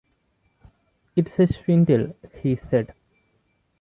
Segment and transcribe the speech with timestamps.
[1.15, 2.95] “It’s a swindle!” he said.